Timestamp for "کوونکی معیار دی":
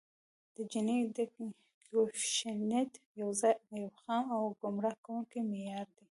5.05-5.99